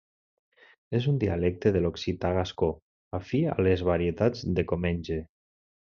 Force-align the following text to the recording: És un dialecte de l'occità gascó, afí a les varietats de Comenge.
És 0.99 1.07
un 1.11 1.19
dialecte 1.23 1.73
de 1.75 1.83
l'occità 1.83 2.31
gascó, 2.39 2.71
afí 3.21 3.43
a 3.57 3.59
les 3.69 3.85
varietats 3.93 4.47
de 4.59 4.69
Comenge. 4.73 5.21